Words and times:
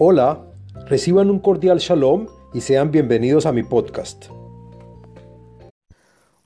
Hola, 0.00 0.46
reciban 0.86 1.28
un 1.28 1.40
cordial 1.40 1.78
shalom 1.78 2.28
y 2.54 2.60
sean 2.60 2.92
bienvenidos 2.92 3.46
a 3.46 3.52
mi 3.52 3.64
podcast. 3.64 4.26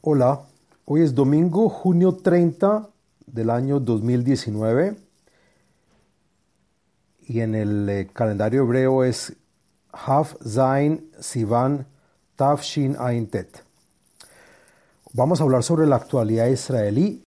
Hola, 0.00 0.46
hoy 0.86 1.02
es 1.02 1.14
domingo, 1.14 1.68
junio 1.68 2.16
30 2.16 2.88
del 3.27 3.50
año 3.50 3.79
2019 3.79 4.96
y 7.20 7.41
en 7.41 7.54
el 7.54 7.91
eh, 7.91 8.09
calendario 8.11 8.62
hebreo 8.62 9.04
es 9.04 9.36
Haf 9.93 10.34
Zain 10.43 11.11
Sivan 11.21 11.87
Tafshin 12.37 12.96
Ain 12.98 13.27
Tet. 13.27 13.62
Vamos 15.12 15.43
a 15.43 15.45
hablar 15.45 15.62
sobre 15.62 15.87
la 15.87 15.96
actualidad 15.96 16.46
israelí 16.46 17.23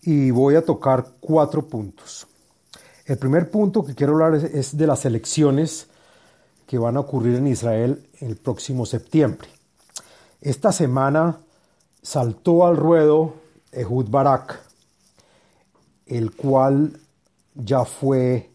y 0.00 0.30
voy 0.30 0.54
a 0.54 0.64
tocar 0.64 1.04
cuatro 1.20 1.66
puntos. 1.68 2.29
El 3.10 3.18
primer 3.18 3.50
punto 3.50 3.84
que 3.84 3.96
quiero 3.96 4.12
hablar 4.12 4.36
es, 4.36 4.76
de 4.76 4.86
las 4.86 5.04
elecciones 5.04 5.88
que 6.68 6.78
van 6.78 6.96
a 6.96 7.00
ocurrir 7.00 7.34
en 7.34 7.48
Israel 7.48 8.06
el 8.20 8.36
próximo 8.36 8.86
septiembre. 8.86 9.48
Esta 10.40 10.70
semana 10.70 11.40
saltó 12.02 12.64
al 12.64 12.76
ruedo 12.76 13.34
Ehud 13.72 14.08
Barak, 14.10 14.60
el 16.06 16.36
cual 16.36 17.00
ya 17.56 17.84
fue 17.84 18.48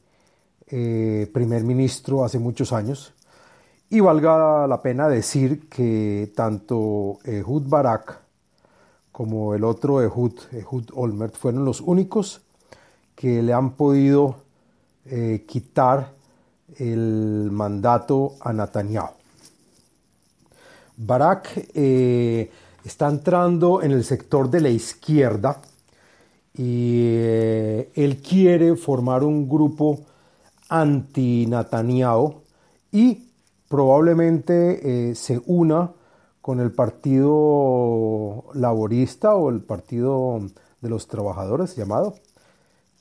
eh, 0.67 1.29
primer 1.33 1.65
ministro 1.65 2.23
hace 2.23 2.39
muchos 2.39 2.71
años. 2.71 3.11
Y 3.89 3.99
valga 3.99 4.67
la 4.67 4.81
pena 4.81 5.09
decir 5.09 5.67
que 5.67 6.31
tanto 6.33 7.19
Ehud 7.25 7.63
Barak 7.67 8.21
como 9.11 9.53
el 9.53 9.65
otro 9.65 10.01
Ehud, 10.01 10.31
Ehud 10.53 10.85
Olmert, 10.93 11.35
fueron 11.35 11.65
los 11.65 11.81
únicos 11.81 12.39
que 13.15 13.43
le 13.43 13.51
han 13.51 13.71
podido 13.71 14.45
eh, 15.07 15.45
quitar 15.48 16.13
el 16.77 17.49
mandato 17.51 18.34
a 18.41 18.51
Netanyahu. 18.51 19.13
Barak 20.97 21.70
eh, 21.75 22.49
está 22.84 23.07
entrando 23.09 23.84
en 23.84 23.91
el 23.91 24.03
sector 24.03 24.49
de 24.49 24.62
la 24.62 24.70
izquierda 24.70 25.62
y 26.55 27.03
eh, 27.03 27.91
él 27.93 28.17
quiere 28.17 28.75
formar 28.75 29.23
un 29.23 29.47
grupo 29.47 29.99
anti-Netanyahu 30.70 32.41
y 32.91 33.29
probablemente 33.67 35.13
se 35.13 35.40
una 35.45 35.91
con 36.41 36.59
el 36.59 36.71
Partido 36.71 38.45
Laborista 38.55 39.35
o 39.35 39.49
el 39.49 39.62
Partido 39.62 40.40
de 40.81 40.90
los 40.90 41.07
Trabajadores 41.07 41.75
llamado 41.75 42.15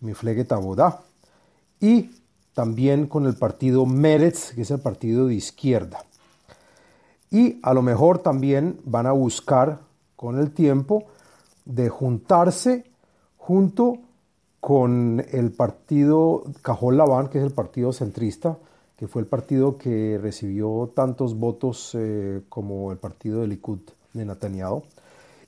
Mifleget 0.00 0.52
Abodá 0.52 1.00
y 1.80 2.10
también 2.54 3.06
con 3.06 3.26
el 3.26 3.34
partido 3.34 3.84
Meretz, 3.84 4.52
que 4.54 4.62
es 4.62 4.70
el 4.70 4.80
partido 4.80 5.26
de 5.26 5.34
izquierda. 5.34 6.04
Y 7.30 7.58
a 7.62 7.74
lo 7.74 7.82
mejor 7.82 8.18
también 8.18 8.80
van 8.84 9.06
a 9.06 9.12
buscar 9.12 9.80
con 10.14 10.38
el 10.38 10.52
tiempo 10.52 11.04
de 11.64 11.88
juntarse 11.88 12.84
junto 13.36 13.98
con 14.60 15.24
el 15.32 15.52
partido 15.52 16.44
Cajol 16.62 16.96
Laván, 16.96 17.28
que 17.28 17.38
es 17.38 17.44
el 17.44 17.52
partido 17.52 17.92
centrista, 17.92 18.56
que 18.96 19.08
fue 19.08 19.20
el 19.22 19.26
partido 19.26 19.76
que 19.76 20.18
recibió 20.22 20.90
tantos 20.94 21.36
votos 21.36 21.90
eh, 21.98 22.42
como 22.48 22.92
el 22.92 22.98
partido 22.98 23.40
de 23.40 23.48
Likud 23.48 23.80
de 24.12 24.24
Netanyahu. 24.24 24.84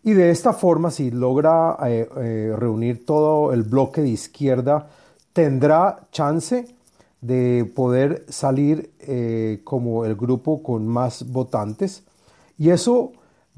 Y 0.02 0.12
de 0.12 0.30
esta 0.30 0.52
forma, 0.52 0.90
si 0.90 1.10
logra 1.10 1.76
eh, 1.86 2.08
eh, 2.16 2.52
reunir 2.56 3.06
todo 3.06 3.52
el 3.52 3.62
bloque 3.62 4.02
de 4.02 4.08
izquierda 4.08 4.90
tendrá 5.36 6.08
chance 6.12 6.66
de 7.20 7.70
poder 7.76 8.24
salir 8.26 8.90
eh, 9.00 9.60
como 9.64 10.06
el 10.06 10.16
grupo 10.16 10.62
con 10.62 10.88
más 10.88 11.30
votantes 11.30 12.04
y 12.56 12.70
eso 12.70 13.12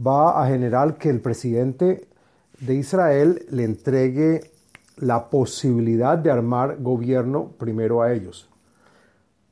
va 0.04 0.42
a 0.42 0.48
generar 0.48 0.98
que 0.98 1.08
el 1.08 1.20
presidente 1.20 2.08
de 2.58 2.74
Israel 2.74 3.46
le 3.50 3.62
entregue 3.62 4.50
la 4.96 5.30
posibilidad 5.30 6.18
de 6.18 6.32
armar 6.32 6.82
gobierno 6.82 7.52
primero 7.56 8.02
a 8.02 8.12
ellos. 8.12 8.48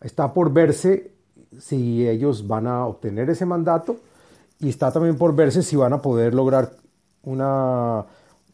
Está 0.00 0.34
por 0.34 0.52
verse 0.52 1.12
si 1.60 2.08
ellos 2.08 2.48
van 2.48 2.66
a 2.66 2.86
obtener 2.86 3.30
ese 3.30 3.46
mandato 3.46 3.98
y 4.58 4.68
está 4.68 4.90
también 4.90 5.16
por 5.16 5.32
verse 5.36 5.62
si 5.62 5.76
van 5.76 5.92
a 5.92 6.02
poder 6.02 6.34
lograr 6.34 6.72
una, 7.22 8.04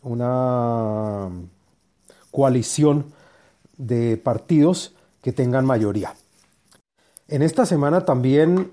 una 0.02 1.30
coalición 2.30 3.21
de 3.86 4.16
partidos 4.16 4.94
que 5.22 5.32
tengan 5.32 5.66
mayoría. 5.66 6.14
En 7.28 7.42
esta 7.42 7.66
semana 7.66 8.04
también 8.04 8.72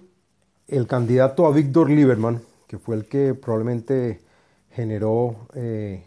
el 0.67 0.85
candidato 0.85 1.47
a 1.47 1.51
Víctor 1.51 1.89
Lieberman, 1.89 2.41
que 2.67 2.77
fue 2.77 2.95
el 2.95 3.05
que 3.05 3.33
probablemente 3.33 4.21
generó 4.71 5.47
eh, 5.55 6.03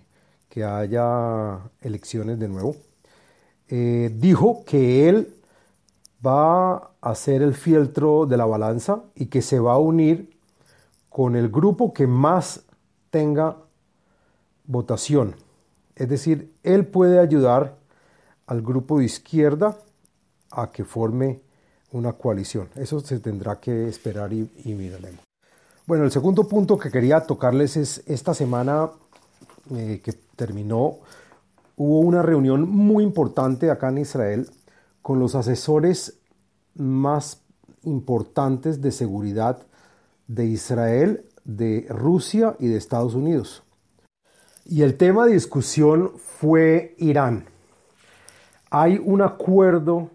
que 0.49 0.65
haya 0.65 1.59
elecciones 1.81 2.39
de 2.39 2.49
nuevo, 2.49 2.77
eh, 3.69 4.11
dijo 4.15 4.65
que 4.65 5.09
él 5.09 5.35
va 6.25 6.93
a 7.01 7.15
ser 7.17 7.43
el 7.43 7.55
fieltro 7.55 8.27
de 8.27 8.37
la 8.37 8.47
balanza 8.47 9.03
y 9.17 9.27
que 9.27 9.43
se 9.43 9.59
va 9.59 9.73
a 9.73 9.79
unir 9.79 10.39
con 11.09 11.35
el 11.35 11.49
grupo 11.49 11.93
que 11.93 12.07
más 12.07 12.63
tenga 13.11 13.57
votación. 14.65 15.35
Es 15.97 16.09
decir, 16.09 16.53
él 16.63 16.87
puede 16.87 17.19
ayudar 17.19 17.82
al 18.53 18.61
grupo 18.61 18.99
de 18.99 19.07
izquierda 19.07 19.79
a 20.51 20.71
que 20.71 20.85
forme 20.85 21.41
una 21.93 22.13
coalición. 22.13 22.69
Eso 22.75 23.01
se 23.01 23.19
tendrá 23.19 23.59
que 23.59 23.89
esperar 23.89 24.31
y, 24.31 24.47
miraremos. 24.67 25.21
Bueno, 25.87 26.05
el 26.05 26.11
segundo 26.11 26.47
punto 26.47 26.77
que 26.77 26.91
quería 26.91 27.21
tocarles 27.21 27.79
es 27.79 28.03
esta 28.07 28.35
semana 28.35 28.91
eh, 29.75 30.03
que 30.05 30.13
terminó, 30.37 30.99
hubo 31.77 32.01
una 32.01 32.21
reunión 32.21 32.69
muy 32.69 33.03
importante 33.03 33.71
acá 33.71 33.89
en 33.89 33.99
Israel 33.99 34.51
con 35.01 35.19
los 35.19 35.35
asesores 35.35 36.19
más 36.75 37.41
importantes 37.85 38.83
de 38.83 38.93
seguridad 38.93 39.63
de 40.29 40.45
Israel, 40.45 41.25
de 41.45 41.87
Rusia 41.89 42.55
y 42.59 42.67
de 42.69 42.77
Estados 42.77 43.15
Unidos. 43.15 43.63
Y 44.67 44.83
el 44.83 44.99
tema 44.99 45.25
de 45.25 45.33
discusión 45.33 46.13
fue 46.19 46.95
Irán 46.99 47.47
hay 48.75 48.99
un 49.05 49.21
acuerdo 49.21 50.09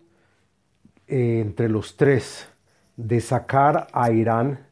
eh, 1.08 1.42
entre 1.42 1.70
los 1.70 1.96
tres 1.96 2.48
de 2.96 3.22
sacar 3.22 3.88
a 3.94 4.12
Irán 4.12 4.66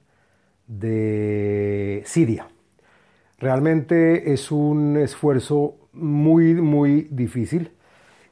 de 0.66 2.02
Siria. 2.08 2.48
Realmente 3.38 4.34
es 4.34 4.52
un 4.52 4.98
esfuerzo 4.98 5.76
muy, 5.94 6.56
muy 6.56 7.08
difícil 7.12 7.74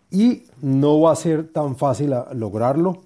y 0.10 0.48
no 0.60 1.02
va 1.02 1.12
a 1.12 1.16
ser 1.16 1.50
tan 1.50 1.76
fácil 1.76 2.16
lograrlo. 2.34 3.04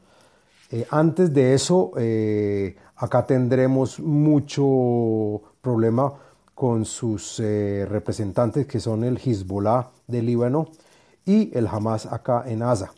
Eh, 0.72 0.88
antes 0.90 1.34
de 1.34 1.54
eso, 1.54 1.92
eh, 1.98 2.78
acá 2.96 3.26
tendremos 3.26 4.00
mucho 4.00 5.42
problema 5.60 6.14
con 6.56 6.86
sus 6.86 7.40
representantes 7.40 8.66
que 8.66 8.80
son 8.80 9.04
el 9.04 9.18
Hezbollah 9.18 9.90
de 10.08 10.22
Líbano 10.22 10.70
y 11.28 11.56
el 11.56 11.68
Hamas 11.68 12.08
acá 12.08 12.44
en 12.48 12.64
Asa. 12.64 12.92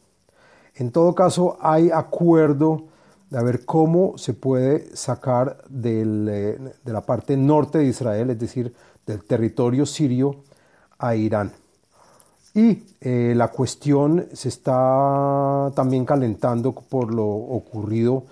En 0.75 0.91
todo 0.91 1.13
caso, 1.13 1.57
hay 1.59 1.91
acuerdo 1.91 2.85
de 3.29 3.43
ver 3.43 3.65
cómo 3.65 4.17
se 4.17 4.33
puede 4.33 4.95
sacar 4.95 5.65
eh, 5.83 6.57
de 6.83 6.93
la 6.93 7.01
parte 7.01 7.35
norte 7.35 7.79
de 7.79 7.85
Israel, 7.85 8.29
es 8.29 8.39
decir, 8.39 8.73
del 9.05 9.23
territorio 9.25 9.85
sirio 9.85 10.43
a 10.97 11.15
Irán. 11.15 11.51
Y 12.53 12.83
eh, 13.01 13.33
la 13.35 13.49
cuestión 13.49 14.27
se 14.33 14.49
está 14.49 15.71
también 15.75 16.05
calentando 16.05 16.73
por 16.73 17.13
lo 17.13 17.27
ocurrido 17.27 18.23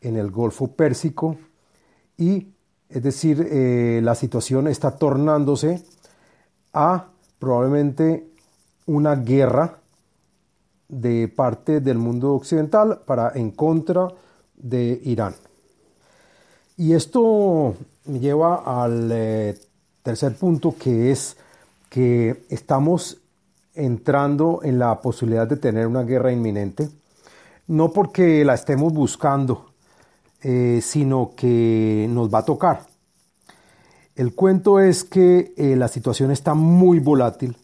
en 0.00 0.16
el 0.16 0.30
Golfo 0.30 0.68
Pérsico 0.68 1.36
y 2.16 2.48
es 2.88 3.02
decir, 3.02 3.48
eh, 3.50 4.00
la 4.02 4.14
situación 4.14 4.68
está 4.68 4.92
tornándose 4.92 5.82
a 6.72 7.08
probablemente 7.38 8.30
una 8.86 9.16
guerra 9.16 9.78
de 10.88 11.28
parte 11.28 11.80
del 11.80 11.98
mundo 11.98 12.34
occidental 12.34 13.00
para 13.04 13.32
en 13.34 13.50
contra 13.50 14.08
de 14.56 15.00
Irán. 15.04 15.34
Y 16.76 16.92
esto 16.92 17.74
me 18.04 18.20
lleva 18.20 18.62
al 18.64 19.10
eh, 19.12 19.58
tercer 20.02 20.36
punto 20.36 20.74
que 20.78 21.10
es 21.10 21.36
que 21.88 22.44
estamos 22.48 23.18
entrando 23.74 24.60
en 24.62 24.78
la 24.78 25.00
posibilidad 25.00 25.46
de 25.46 25.56
tener 25.56 25.86
una 25.86 26.02
guerra 26.02 26.32
inminente, 26.32 26.88
no 27.66 27.92
porque 27.92 28.44
la 28.44 28.54
estemos 28.54 28.92
buscando, 28.92 29.66
eh, 30.42 30.80
sino 30.82 31.32
que 31.36 32.06
nos 32.10 32.32
va 32.32 32.38
a 32.38 32.44
tocar. 32.44 32.86
El 34.14 34.34
cuento 34.34 34.80
es 34.80 35.04
que 35.04 35.52
eh, 35.56 35.76
la 35.76 35.88
situación 35.88 36.30
está 36.30 36.54
muy 36.54 37.00
volátil, 37.00 37.56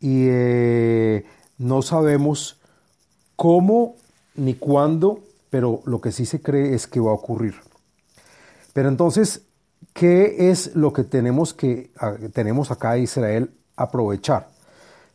y 0.00 0.26
eh, 0.28 1.24
no 1.58 1.82
sabemos 1.82 2.60
cómo 3.36 3.96
ni 4.34 4.54
cuándo 4.54 5.22
pero 5.50 5.82
lo 5.86 6.00
que 6.00 6.12
sí 6.12 6.26
se 6.26 6.40
cree 6.40 6.74
es 6.74 6.86
que 6.86 7.00
va 7.00 7.10
a 7.10 7.14
ocurrir. 7.14 7.54
Pero 8.72 8.88
entonces, 8.88 9.42
¿qué 9.92 10.50
es 10.50 10.74
lo 10.74 10.92
que 10.92 11.04
tenemos, 11.04 11.54
que, 11.54 11.90
tenemos 12.32 12.70
acá 12.70 12.98
Israel 12.98 13.50
aprovechar? 13.76 14.48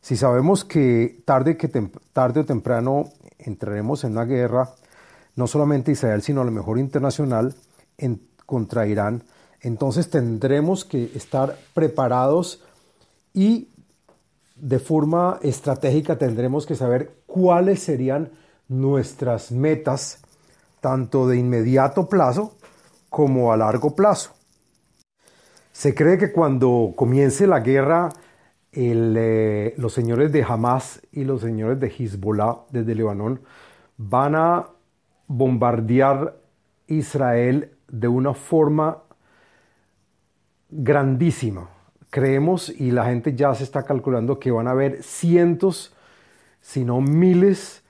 Si 0.01 0.17
sabemos 0.17 0.65
que 0.65 1.21
tarde, 1.25 1.55
que 1.55 1.69
tarde 2.11 2.41
o 2.41 2.45
temprano 2.45 3.09
entraremos 3.37 4.03
en 4.03 4.13
una 4.13 4.25
guerra, 4.25 4.69
no 5.35 5.47
solamente 5.47 5.91
Israel, 5.91 6.21
sino 6.21 6.41
a 6.41 6.45
lo 6.45 6.51
mejor 6.51 6.77
internacional, 6.77 7.55
contra 8.45 8.85
Irán, 8.85 9.23
entonces 9.61 10.09
tendremos 10.09 10.83
que 10.83 11.11
estar 11.15 11.57
preparados 11.73 12.61
y 13.33 13.69
de 14.63 14.79
forma 14.79 15.39
estratégica 15.41 16.17
tendremos 16.17 16.65
que 16.65 16.75
saber 16.75 17.17
cuáles 17.25 17.81
serían 17.81 18.31
nuestras 18.69 19.51
metas, 19.51 20.21
tanto 20.79 21.27
de 21.27 21.37
inmediato 21.37 22.07
plazo 22.07 22.55
como 23.09 23.51
a 23.51 23.57
largo 23.57 23.93
plazo. 23.93 24.31
Se 25.73 25.93
cree 25.93 26.17
que 26.17 26.31
cuando 26.31 26.93
comience 26.95 27.45
la 27.45 27.59
guerra, 27.59 28.07
eh, 28.71 29.73
los 29.75 29.91
señores 29.91 30.31
de 30.31 30.45
Hamas 30.47 31.01
y 31.11 31.25
los 31.25 31.41
señores 31.41 31.77
de 31.81 31.87
Hezbollah 31.87 32.59
desde 32.69 32.95
Libanón 32.95 33.41
van 33.97 34.35
a 34.35 34.69
bombardear 35.27 36.37
Israel 36.87 37.73
de 37.89 38.07
una 38.07 38.33
forma 38.33 39.03
grandísima. 40.69 41.72
Creemos 42.13 42.69
y 42.69 42.91
la 42.91 43.05
gente 43.05 43.33
ya 43.33 43.55
se 43.55 43.63
está 43.63 43.81
calculando 43.81 44.37
que 44.37 44.51
van 44.51 44.67
a 44.67 44.71
haber 44.71 45.01
cientos, 45.01 45.95
si 46.61 46.85
no 46.85 47.01
miles 47.01 47.81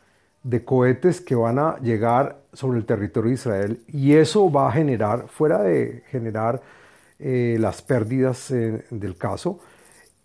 de 0.44 0.64
cohetes 0.64 1.20
que 1.20 1.36
van 1.36 1.60
a 1.60 1.78
llegar 1.80 2.40
sobre 2.54 2.78
el 2.78 2.86
territorio 2.86 3.28
de 3.28 3.36
Israel 3.36 3.84
y 3.86 4.14
eso 4.14 4.50
va 4.50 4.70
a 4.70 4.72
generar, 4.72 5.28
fuera 5.28 5.62
de 5.62 6.06
generar 6.08 6.62
eh, 7.20 7.58
las 7.60 7.81
pérdidas 7.81 8.50
eh, 8.52 8.86
del 8.92 9.18
caso, 9.18 9.60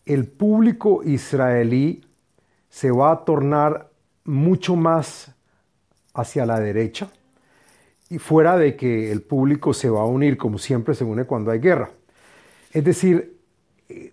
el 0.06 0.28
público 0.28 1.02
israelí 1.02 2.06
se 2.70 2.92
va 2.92 3.10
a 3.10 3.24
tornar 3.24 3.90
mucho 4.22 4.76
más 4.76 5.34
hacia 6.14 6.46
la 6.46 6.60
derecha 6.60 7.08
y 8.08 8.18
fuera 8.18 8.56
de 8.56 8.76
que 8.76 9.10
el 9.10 9.22
público 9.22 9.74
se 9.74 9.90
va 9.90 10.02
a 10.02 10.06
unir 10.06 10.38
como 10.38 10.56
siempre 10.56 10.94
se 10.94 11.02
une 11.02 11.24
cuando 11.24 11.50
hay 11.50 11.58
guerra. 11.58 11.90
Es 12.72 12.84
decir, 12.84 13.37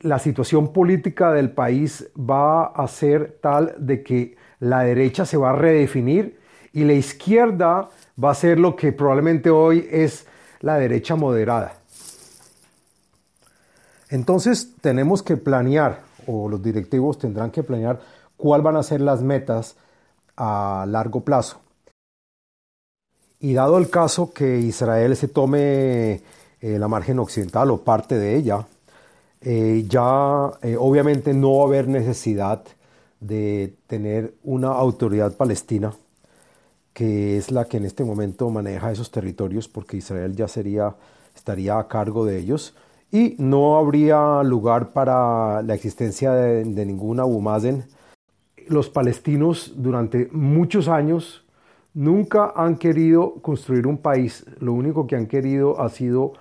la 0.05 0.19
situación 0.19 0.71
política 0.71 1.31
del 1.31 1.49
país 1.49 2.07
va 2.17 2.65
a 2.65 2.87
ser 2.87 3.39
tal 3.41 3.73
de 3.79 4.03
que 4.03 4.37
la 4.59 4.81
derecha 4.81 5.25
se 5.25 5.35
va 5.35 5.49
a 5.49 5.55
redefinir 5.55 6.39
y 6.73 6.83
la 6.83 6.93
izquierda 6.93 7.89
va 8.23 8.29
a 8.29 8.35
ser 8.35 8.59
lo 8.59 8.75
que 8.75 8.91
probablemente 8.91 9.49
hoy 9.49 9.87
es 9.89 10.27
la 10.61 10.77
derecha 10.77 11.15
moderada. 11.15 11.73
Entonces 14.09 14.75
tenemos 14.79 15.23
que 15.23 15.37
planear, 15.37 16.01
o 16.27 16.49
los 16.49 16.61
directivos 16.61 17.17
tendrán 17.17 17.49
que 17.49 17.63
planear 17.63 17.99
cuáles 18.37 18.63
van 18.63 18.75
a 18.75 18.83
ser 18.83 19.01
las 19.01 19.23
metas 19.23 19.75
a 20.37 20.85
largo 20.87 21.21
plazo. 21.21 21.61
Y 23.39 23.53
dado 23.53 23.79
el 23.79 23.89
caso 23.89 24.31
que 24.31 24.59
Israel 24.59 25.15
se 25.15 25.29
tome 25.29 26.21
eh, 26.61 26.79
la 26.79 26.87
margen 26.87 27.17
occidental 27.17 27.71
o 27.71 27.81
parte 27.81 28.19
de 28.19 28.35
ella, 28.35 28.67
eh, 29.45 29.85
ya 29.87 30.49
eh, 30.63 30.75
obviamente 30.77 31.31
no 31.35 31.57
va 31.57 31.63
a 31.63 31.67
haber 31.67 31.87
necesidad 31.87 32.63
de 33.19 33.75
tener 33.85 34.33
una 34.43 34.69
autoridad 34.69 35.37
palestina, 35.37 35.93
que 36.93 37.37
es 37.37 37.51
la 37.51 37.65
que 37.65 37.77
en 37.77 37.85
este 37.85 38.03
momento 38.03 38.49
maneja 38.49 38.91
esos 38.91 39.11
territorios, 39.11 39.67
porque 39.67 39.97
Israel 39.97 40.35
ya 40.35 40.47
sería, 40.47 40.95
estaría 41.35 41.77
a 41.77 41.87
cargo 41.87 42.25
de 42.25 42.39
ellos, 42.39 42.75
y 43.11 43.35
no 43.37 43.77
habría 43.77 44.41
lugar 44.41 44.93
para 44.93 45.61
la 45.61 45.75
existencia 45.75 46.33
de, 46.33 46.63
de 46.63 46.85
ningún 46.85 47.19
Abu. 47.19 47.43
Los 48.67 48.89
palestinos 48.89 49.73
durante 49.75 50.27
muchos 50.31 50.87
años 50.87 51.45
nunca 51.93 52.51
han 52.55 52.77
querido 52.77 53.35
construir 53.43 53.85
un 53.85 53.99
país, 53.99 54.43
lo 54.59 54.73
único 54.73 55.05
que 55.05 55.15
han 55.15 55.27
querido 55.27 55.79
ha 55.79 55.89
sido 55.89 56.33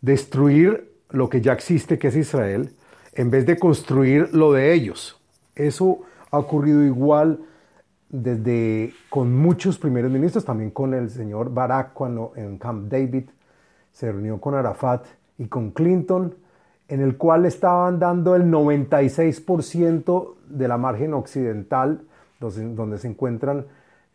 destruir 0.00 0.93
lo 1.10 1.28
que 1.28 1.40
ya 1.40 1.52
existe, 1.52 1.98
que 1.98 2.08
es 2.08 2.16
Israel, 2.16 2.70
en 3.14 3.30
vez 3.30 3.46
de 3.46 3.58
construir 3.58 4.34
lo 4.34 4.52
de 4.52 4.72
ellos. 4.72 5.20
Eso 5.54 6.00
ha 6.30 6.38
ocurrido 6.38 6.82
igual 6.82 7.40
desde 8.08 8.92
con 9.10 9.34
muchos 9.34 9.78
primeros 9.78 10.10
ministros, 10.10 10.44
también 10.44 10.70
con 10.70 10.94
el 10.94 11.10
señor 11.10 11.52
Barack 11.52 11.92
cuando 11.92 12.32
en 12.36 12.58
Camp 12.58 12.88
David 12.90 13.24
se 13.92 14.10
reunió 14.10 14.40
con 14.40 14.54
Arafat 14.54 15.06
y 15.38 15.46
con 15.46 15.70
Clinton, 15.70 16.34
en 16.88 17.00
el 17.00 17.16
cual 17.16 17.46
estaban 17.46 17.98
dando 17.98 18.36
el 18.36 18.44
96% 18.44 20.34
de 20.48 20.68
la 20.68 20.76
margen 20.76 21.14
occidental, 21.14 22.02
donde, 22.40 22.98
se 22.98 23.08
encuentran 23.08 23.66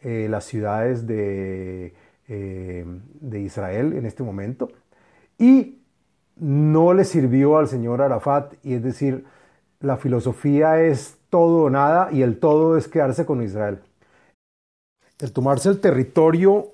eh, 0.02 0.28
las 0.30 0.46
ciudades 0.46 1.08
de, 1.08 1.94
eh, 2.28 2.86
de 3.22 3.40
Israel 3.40 3.94
en 3.94 4.06
este 4.06 4.22
momento. 4.24 4.70
Y 5.40 5.79
no 6.40 6.94
le 6.94 7.04
sirvió 7.04 7.58
al 7.58 7.68
señor 7.68 8.02
Arafat 8.02 8.54
y 8.64 8.74
es 8.74 8.84
decir, 8.84 9.26
la 9.80 9.98
filosofía 9.98 10.82
es 10.82 11.18
todo 11.30 11.64
o 11.64 11.70
nada 11.70 12.10
y 12.12 12.22
el 12.22 12.40
todo 12.40 12.78
es 12.78 12.88
quedarse 12.88 13.26
con 13.26 13.42
Israel. 13.44 13.80
El 15.20 15.32
tomarse 15.34 15.70
el 15.70 15.80
territorio 15.80 16.68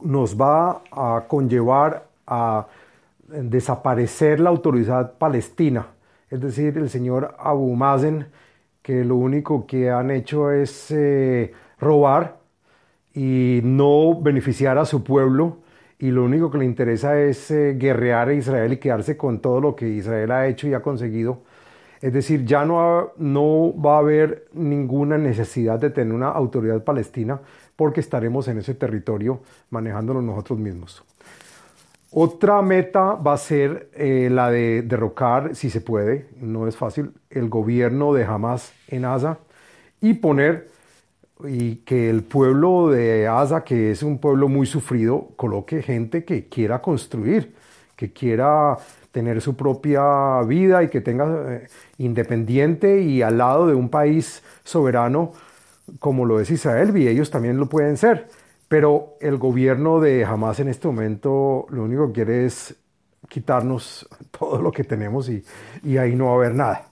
nos 0.00 0.40
va 0.40 0.82
a 0.92 1.24
conllevar 1.28 2.06
a 2.26 2.66
desaparecer 3.26 4.40
la 4.40 4.50
autoridad 4.50 5.12
palestina, 5.18 5.86
es 6.30 6.40
decir, 6.40 6.78
el 6.78 6.88
señor 6.88 7.34
Abu 7.38 7.74
Mazen, 7.74 8.26
que 8.82 9.04
lo 9.04 9.16
único 9.16 9.66
que 9.66 9.90
han 9.90 10.10
hecho 10.10 10.50
es 10.50 10.90
eh, 10.90 11.52
robar 11.78 12.38
y 13.14 13.60
no 13.62 14.20
beneficiar 14.20 14.78
a 14.78 14.84
su 14.84 15.02
pueblo 15.04 15.58
y 16.00 16.10
lo 16.10 16.24
único 16.24 16.50
que 16.50 16.56
le 16.56 16.64
interesa 16.64 17.20
es 17.20 17.50
eh, 17.50 17.76
guerrear 17.78 18.28
a 18.28 18.32
Israel 18.34 18.72
y 18.72 18.78
quedarse 18.78 19.18
con 19.18 19.40
todo 19.40 19.60
lo 19.60 19.76
que 19.76 19.86
Israel 19.86 20.30
ha 20.32 20.48
hecho 20.48 20.66
y 20.66 20.72
ha 20.72 20.80
conseguido. 20.80 21.42
Es 22.00 22.14
decir, 22.14 22.46
ya 22.46 22.64
no, 22.64 23.12
no 23.18 23.74
va 23.78 23.96
a 23.96 23.98
haber 23.98 24.48
ninguna 24.54 25.18
necesidad 25.18 25.78
de 25.78 25.90
tener 25.90 26.14
una 26.14 26.28
autoridad 26.28 26.82
palestina 26.82 27.38
porque 27.76 28.00
estaremos 28.00 28.48
en 28.48 28.58
ese 28.58 28.74
territorio 28.74 29.42
manejándolo 29.68 30.22
nosotros 30.22 30.58
mismos. 30.58 31.04
Otra 32.12 32.62
meta 32.62 33.12
va 33.14 33.34
a 33.34 33.36
ser 33.36 33.90
eh, 33.92 34.28
la 34.32 34.50
de 34.50 34.80
derrocar, 34.80 35.54
si 35.54 35.68
se 35.68 35.82
puede, 35.82 36.28
no 36.40 36.66
es 36.66 36.78
fácil, 36.78 37.12
el 37.28 37.50
gobierno 37.50 38.14
de 38.14 38.24
Hamas 38.24 38.72
en 38.88 39.02
Gaza 39.02 39.38
y 40.00 40.14
poner 40.14 40.68
y 41.48 41.76
que 41.76 42.10
el 42.10 42.22
pueblo 42.22 42.88
de 42.88 43.28
Asa, 43.28 43.64
que 43.64 43.90
es 43.90 44.02
un 44.02 44.18
pueblo 44.18 44.48
muy 44.48 44.66
sufrido, 44.66 45.28
coloque 45.36 45.82
gente 45.82 46.24
que 46.24 46.48
quiera 46.48 46.80
construir, 46.82 47.54
que 47.96 48.12
quiera 48.12 48.76
tener 49.12 49.40
su 49.40 49.56
propia 49.56 50.42
vida 50.42 50.82
y 50.82 50.88
que 50.88 51.00
tenga 51.00 51.54
eh, 51.54 51.68
independiente 51.98 53.00
y 53.00 53.22
al 53.22 53.38
lado 53.38 53.66
de 53.66 53.74
un 53.74 53.88
país 53.88 54.42
soberano 54.64 55.32
como 55.98 56.24
lo 56.24 56.40
es 56.40 56.50
Israel, 56.50 56.96
y 56.96 57.08
ellos 57.08 57.30
también 57.30 57.56
lo 57.56 57.68
pueden 57.68 57.96
ser. 57.96 58.28
Pero 58.68 59.16
el 59.20 59.36
gobierno 59.38 60.00
de 60.00 60.24
Hamas 60.24 60.60
en 60.60 60.68
este 60.68 60.86
momento 60.86 61.66
lo 61.70 61.82
único 61.82 62.06
que 62.08 62.12
quiere 62.12 62.46
es 62.46 62.76
quitarnos 63.28 64.08
todo 64.38 64.62
lo 64.62 64.70
que 64.70 64.84
tenemos 64.84 65.28
y, 65.28 65.44
y 65.82 65.96
ahí 65.96 66.14
no 66.14 66.26
va 66.26 66.32
a 66.32 66.34
haber 66.36 66.54
nada. 66.54 66.89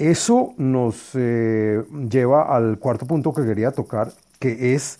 Eso 0.00 0.54
nos 0.56 1.10
eh, 1.12 1.84
lleva 2.10 2.56
al 2.56 2.78
cuarto 2.78 3.04
punto 3.04 3.34
que 3.34 3.44
quería 3.44 3.70
tocar, 3.70 4.14
que 4.38 4.74
es 4.74 4.98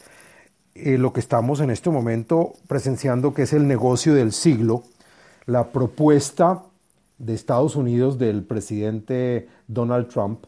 eh, 0.74 0.98
lo 0.98 1.14
que 1.14 1.20
estamos 1.20 1.60
en 1.60 1.70
este 1.70 1.88
momento 1.88 2.52
presenciando, 2.68 3.32
que 3.32 3.44
es 3.44 3.54
el 3.54 3.66
negocio 3.66 4.12
del 4.12 4.30
siglo, 4.32 4.82
la 5.46 5.68
propuesta 5.68 6.64
de 7.16 7.32
Estados 7.32 7.76
Unidos 7.76 8.18
del 8.18 8.42
presidente 8.42 9.48
Donald 9.66 10.08
Trump 10.08 10.44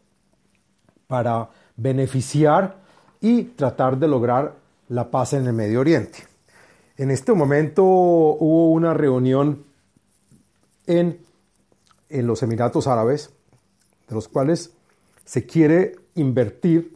para 1.06 1.49
beneficiar 1.78 2.76
y 3.23 3.44
tratar 3.44 3.97
de 3.97 4.06
lograr 4.06 4.54
la 4.90 5.11
paz 5.11 5.32
en 5.32 5.47
el 5.47 5.54
Medio 5.54 5.80
Oriente. 5.80 6.18
En 6.99 7.11
este 7.11 7.32
momento 7.32 7.85
hubo 7.85 8.71
una 8.71 8.92
reunión 8.92 9.64
en, 10.87 11.18
en 12.11 12.26
los 12.26 12.42
Emiratos 12.42 12.87
Árabes 12.87 13.30
de 14.12 14.16
los 14.16 14.28
cuales 14.28 14.75
se 15.25 15.47
quiere 15.47 15.97
invertir 16.14 16.92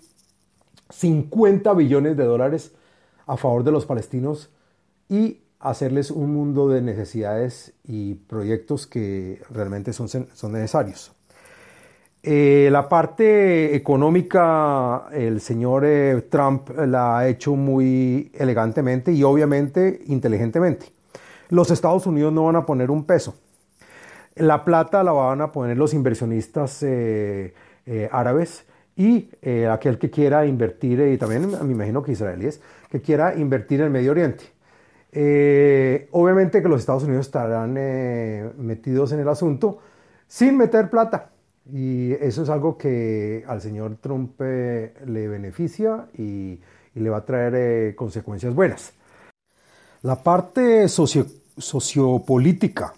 50 0.91 1.73
billones 1.73 2.17
de 2.17 2.25
dólares 2.25 2.73
a 3.27 3.39
favor 3.39 3.65
de 3.65 3.73
los 3.73 3.87
palestinos 3.87 4.51
y 5.09 5.41
hacerles 5.59 6.11
un 6.11 6.35
mundo 6.35 6.69
de 6.69 6.83
necesidades 6.83 7.73
y 7.85 8.15
proyectos 8.15 8.87
que 8.87 9.41
realmente 9.51 9.95
son, 9.95 10.09
son 10.09 10.53
necesarios. 10.53 11.13
Eh, 12.23 12.69
la 12.71 12.87
parte 12.89 13.75
económica, 13.75 15.07
el 15.13 15.41
señor 15.41 15.85
eh, 15.87 16.27
Trump 16.29 16.71
la 16.71 17.19
ha 17.19 17.29
hecho 17.29 17.55
muy 17.57 18.31
elegantemente 18.35 19.13
y 19.13 19.23
obviamente 19.23 20.03
inteligentemente. 20.07 20.93
Los 21.49 21.71
Estados 21.71 22.07
Unidos 22.07 22.33
no 22.33 22.45
van 22.45 22.57
a 22.57 22.67
poner 22.67 22.91
un 22.91 23.05
peso. 23.05 23.37
La 24.37 24.65
plata 24.65 25.03
la 25.03 25.13
van 25.13 25.41
a 25.41 25.51
poner 25.51 25.77
los 25.77 25.95
inversionistas 25.95 26.83
eh, 26.83 27.53
árabes 28.11 28.67
y 28.97 29.29
aquel 29.71 29.99
que 29.99 30.11
quiera 30.11 30.47
invertir, 30.47 31.01
y 31.01 31.19
también 31.19 31.51
me 31.51 31.73
imagino 31.73 32.03
que 32.03 32.13
israelíes, 32.13 32.63
que 32.91 33.03
quiera 33.03 33.35
invertir 33.35 33.81
en 33.81 33.87
el 33.87 33.93
Medio 33.93 34.13
Oriente. 34.13 34.45
obviamente 36.13 36.63
que 36.63 36.69
los 36.69 36.81
Estados 36.81 37.05
Unidos 37.05 37.27
estarán 37.27 37.75
metidos 38.59 39.13
en 39.13 39.21
el 39.21 39.29
asunto 39.29 39.81
sin 40.27 40.57
meter 40.57 40.89
plata 40.89 41.31
y 41.73 42.13
eso 42.13 42.43
es 42.43 42.49
algo 42.49 42.77
que 42.79 43.45
al 43.47 43.61
señor 43.61 43.99
Trump 44.01 44.41
eh, 44.41 44.95
le 45.07 45.29
beneficia 45.29 46.09
y, 46.17 46.59
le 46.95 47.11
va 47.11 47.19
a 47.19 47.27
traer 47.27 47.55
eh, 47.55 47.95
consecuencias 47.95 48.55
buenas. 48.55 48.95
La 50.01 50.23
parte 50.23 50.89
sociopolítica 50.89 52.95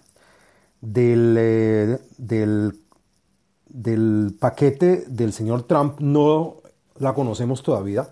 del, 0.81 1.35
eh, 1.37 1.99
del, 2.17 2.79
del, 3.67 4.35
paquete 4.39 5.05
del 5.07 5.33
señor 5.33 5.63
Trump 5.63 5.99
no 5.99 6.55
la 6.97 7.13
conocemos 7.13 7.63
todavía. 7.63 8.07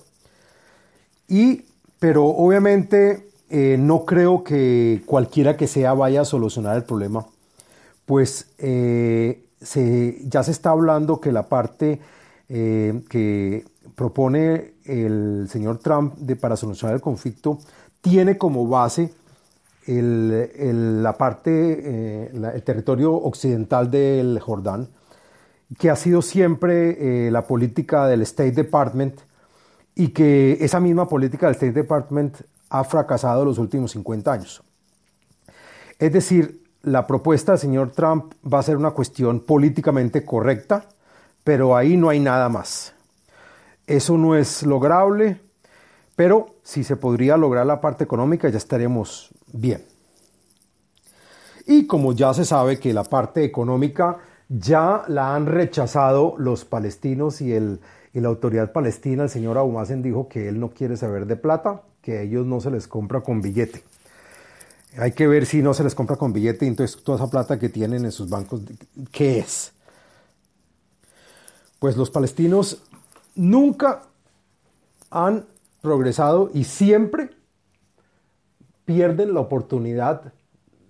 Y, 1.28 1.66
pero 2.00 2.26
obviamente 2.26 3.26
no 3.50 4.04
creo 4.04 4.44
que 4.44 5.04
cualquiera 5.06 5.56
que 5.56 5.68
sea 5.68 5.94
vaya 5.94 6.22
a 6.22 6.26
solucionar 6.26 6.76
el 6.76 6.84
problema, 6.84 7.26
pues 8.06 8.48
ya 8.60 10.44
se 10.44 10.52
está 10.52 10.72
hablando 10.72 11.22
que 11.22 11.32
la 11.32 11.48
parte 11.48 12.02
eh, 12.50 13.02
que 13.10 13.66
propone 13.96 14.76
el 14.86 15.50
señor 15.50 15.80
Trump 15.80 16.16
de, 16.16 16.38
para 16.38 16.56
solucionar 16.56 16.96
el 16.96 17.02
conflicto 17.02 17.60
tiene 18.00 18.38
como 18.38 18.66
base 18.70 19.14
la 19.88 21.18
parte, 21.18 21.52
eh, 21.52 22.32
el 22.34 22.64
territorio 22.64 23.14
occidental 23.14 23.90
del 23.90 24.40
Jordán, 24.40 24.90
que 25.78 25.90
ha 25.90 25.96
sido 25.96 26.22
siempre 26.22 27.28
eh, 27.28 27.32
la 27.32 27.46
política 27.46 28.08
del 28.08 28.22
State 28.22 28.52
Department 28.52 29.20
y 29.96 30.10
que 30.10 30.58
esa 30.62 30.80
misma 30.80 31.08
política 31.08 31.48
del 31.48 31.56
State 31.56 31.74
Department 31.74 32.38
ha 32.70 32.84
fracasado 32.84 33.46
los 33.46 33.58
últimos 33.58 33.92
50 33.92 34.32
años. 34.32 34.64
Es 36.00 36.14
decir, 36.14 36.64
la 36.84 37.08
propuesta 37.08 37.54
del 37.54 37.60
señor 37.60 37.92
Trump 37.92 38.34
va 38.46 38.60
a 38.60 38.64
ser 38.64 38.78
una 38.78 38.92
cuestión 38.92 39.40
políticamente 39.40 40.24
correcta, 40.24 40.86
pero 41.44 41.76
ahí 41.76 41.98
no 41.98 42.10
hay 42.10 42.20
nada 42.20 42.50
más. 42.50 42.94
Eso 43.88 44.18
no 44.18 44.36
es 44.36 44.64
lograble, 44.64 45.42
pero 46.16 46.56
si 46.64 46.84
se 46.84 46.98
podría 46.98 47.38
lograr 47.38 47.66
la 47.66 47.82
parte 47.82 48.04
económica 48.04 48.50
ya 48.50 48.58
estaríamos 48.58 49.34
bien. 49.52 49.86
Y 51.66 51.86
como 51.86 52.14
ya 52.14 52.34
se 52.34 52.46
sabe 52.46 52.80
que 52.80 52.94
la 52.94 53.04
parte 53.04 53.44
económica 53.44 54.20
ya 54.50 55.04
la 55.08 55.36
han 55.36 55.46
rechazado 55.46 56.36
los 56.38 56.64
palestinos 56.64 57.42
y, 57.42 57.54
el, 57.54 57.82
y 58.14 58.22
la 58.22 58.30
autoridad 58.30 58.72
palestina, 58.72 59.24
el 59.24 59.30
señor 59.30 59.58
Abu 59.58 59.78
dijo 59.98 60.30
que 60.30 60.48
él 60.48 60.60
no 60.60 60.70
quiere 60.70 60.96
saber 60.96 61.26
de 61.26 61.36
plata, 61.36 61.82
que 62.02 62.20
a 62.20 62.22
ellos 62.22 62.46
no 62.46 62.62
se 62.62 62.72
les 62.72 62.88
compra 62.88 63.22
con 63.22 63.42
billete. 63.42 63.84
Hay 64.98 65.12
que 65.12 65.28
ver 65.28 65.46
si 65.46 65.62
no 65.62 65.74
se 65.74 65.84
les 65.84 65.94
compra 65.94 66.16
con 66.16 66.32
billete 66.32 66.66
entonces 66.66 67.04
toda 67.04 67.18
esa 67.18 67.30
plata 67.30 67.60
que 67.60 67.70
tienen 67.70 68.06
en 68.06 68.12
sus 68.12 68.30
bancos, 68.30 68.62
¿qué 69.12 69.40
es? 69.40 69.74
Pues 71.80 71.98
los 71.98 72.10
palestinos 72.10 72.82
nunca 73.36 74.04
han 75.12 75.46
progresado 75.82 76.50
y 76.54 76.64
siempre 76.64 77.37
pierden 78.88 79.34
la 79.34 79.42
oportunidad 79.42 80.34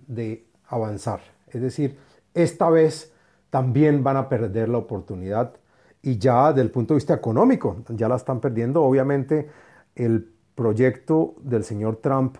de 0.06 0.46
avanzar. 0.68 1.20
Es 1.48 1.60
decir, 1.60 1.98
esta 2.32 2.70
vez 2.70 3.12
también 3.50 4.04
van 4.04 4.16
a 4.16 4.28
perder 4.28 4.68
la 4.68 4.78
oportunidad 4.78 5.54
y 6.00 6.16
ya 6.16 6.52
del 6.52 6.70
punto 6.70 6.94
de 6.94 6.98
vista 6.98 7.14
económico, 7.14 7.78
ya 7.88 8.08
la 8.08 8.14
están 8.14 8.38
perdiendo. 8.38 8.84
Obviamente 8.84 9.50
el 9.96 10.32
proyecto 10.54 11.34
del 11.40 11.64
señor 11.64 11.96
Trump 11.96 12.36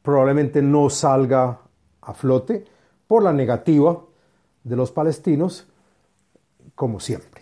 probablemente 0.00 0.62
no 0.62 0.88
salga 0.88 1.60
a 2.00 2.14
flote 2.14 2.64
por 3.06 3.22
la 3.22 3.34
negativa 3.34 4.02
de 4.64 4.76
los 4.76 4.92
palestinos, 4.92 5.68
como 6.74 7.00
siempre. 7.00 7.41